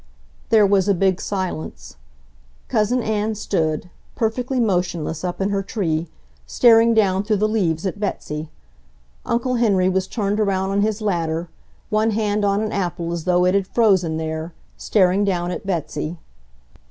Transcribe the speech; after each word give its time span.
There 0.49 0.65
was 0.65 0.87
a 0.89 0.95
big 0.95 1.21
silence; 1.21 1.95
Cousin 2.69 3.03
Ann 3.03 3.35
stood, 3.35 3.91
perfectly 4.15 4.59
motionless 4.59 5.23
up 5.23 5.39
in 5.39 5.49
her 5.49 5.61
tree, 5.61 6.07
staring 6.47 6.95
down 6.95 7.21
through 7.21 7.35
the 7.37 7.47
leaves 7.47 7.85
at 7.85 7.99
Betsy. 7.99 8.49
Uncle 9.27 9.57
Henry 9.57 9.89
was 9.89 10.07
turned 10.07 10.39
around 10.39 10.71
on 10.71 10.81
his 10.81 11.01
ladder, 11.01 11.49
one 11.91 12.09
hand 12.09 12.43
on 12.43 12.61
an 12.63 12.71
apple 12.71 13.11
as 13.13 13.25
though 13.25 13.45
it 13.45 13.53
had 13.53 13.67
frozen 13.67 14.17
there, 14.17 14.55
staring 14.75 15.23
down 15.23 15.51
at 15.51 15.67
Betsy. 15.67 16.17